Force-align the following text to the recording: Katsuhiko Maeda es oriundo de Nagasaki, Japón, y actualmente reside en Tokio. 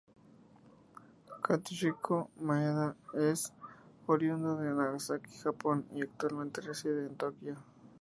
Katsuhiko 1.43 2.17
Maeda 2.47 2.87
es 3.29 3.53
oriundo 4.07 4.57
de 4.57 4.69
Nagasaki, 4.73 5.31
Japón, 5.43 5.85
y 5.93 6.01
actualmente 6.01 6.61
reside 6.61 7.05
en 7.05 7.15
Tokio. 7.17 7.55